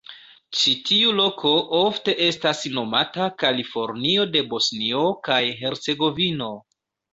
[0.59, 6.53] Ĉi tiu loko ofte estas nomata "Kalifornio de Bosnio kaj Hercegovino".